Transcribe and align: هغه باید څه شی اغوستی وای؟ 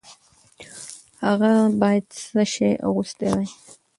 هغه 1.25 1.51
باید 1.81 2.05
څه 2.21 2.41
شی 2.53 2.71
اغوستی 2.87 3.27
وای؟ 3.31 3.47